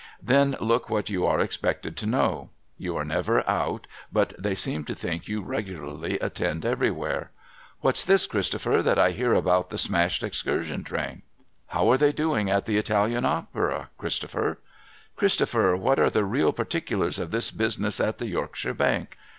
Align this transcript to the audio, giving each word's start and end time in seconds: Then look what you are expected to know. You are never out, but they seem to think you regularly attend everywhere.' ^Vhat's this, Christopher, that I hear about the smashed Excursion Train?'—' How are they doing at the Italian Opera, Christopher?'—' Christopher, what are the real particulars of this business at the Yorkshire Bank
Then 0.23 0.55
look 0.59 0.89
what 0.89 1.11
you 1.11 1.27
are 1.27 1.39
expected 1.39 1.95
to 1.97 2.07
know. 2.07 2.49
You 2.79 2.95
are 2.97 3.05
never 3.05 3.47
out, 3.47 3.85
but 4.11 4.33
they 4.35 4.55
seem 4.55 4.83
to 4.85 4.95
think 4.95 5.27
you 5.27 5.43
regularly 5.43 6.17
attend 6.17 6.65
everywhere.' 6.65 7.29
^Vhat's 7.83 8.03
this, 8.03 8.25
Christopher, 8.25 8.81
that 8.81 8.97
I 8.97 9.11
hear 9.11 9.35
about 9.35 9.69
the 9.69 9.77
smashed 9.77 10.23
Excursion 10.23 10.83
Train?'—' 10.83 11.21
How 11.67 11.91
are 11.91 11.97
they 11.97 12.11
doing 12.11 12.49
at 12.49 12.65
the 12.65 12.79
Italian 12.79 13.25
Opera, 13.25 13.89
Christopher?'—' 13.99 14.57
Christopher, 15.17 15.77
what 15.77 15.99
are 15.99 16.09
the 16.09 16.25
real 16.25 16.51
particulars 16.51 17.19
of 17.19 17.29
this 17.29 17.51
business 17.51 17.99
at 17.99 18.17
the 18.17 18.25
Yorkshire 18.25 18.73
Bank 18.73 19.15